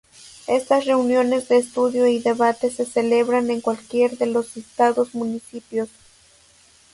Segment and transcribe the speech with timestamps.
[0.47, 5.89] Estas reuniones de estudio y debate se celebran en cualquiera de los citados municipios.